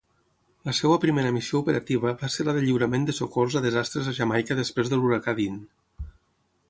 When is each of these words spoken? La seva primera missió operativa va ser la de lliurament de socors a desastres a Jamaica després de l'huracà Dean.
La 0.69 0.73
seva 0.75 0.93
primera 1.03 1.33
missió 1.35 1.59
operativa 1.59 2.13
va 2.23 2.29
ser 2.35 2.45
la 2.47 2.55
de 2.59 2.63
lliurament 2.65 3.05
de 3.09 3.15
socors 3.19 3.59
a 3.59 3.63
desastres 3.67 4.11
a 4.13 4.15
Jamaica 4.21 4.59
després 4.63 4.93
de 4.95 5.01
l'huracà 5.03 5.37
Dean. 5.43 5.61